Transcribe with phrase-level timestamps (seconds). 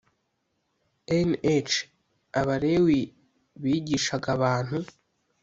[1.29, 1.71] Nh
[2.39, 2.99] Abalewi
[3.61, 4.77] bigishaga abantu